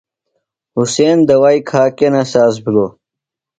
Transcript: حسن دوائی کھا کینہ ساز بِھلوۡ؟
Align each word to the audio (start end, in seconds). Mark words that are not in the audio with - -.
حسن 0.75 1.17
دوائی 1.29 1.59
کھا 1.69 1.83
کینہ 1.97 2.23
ساز 2.31 2.53
بِھلوۡ؟ 2.63 2.91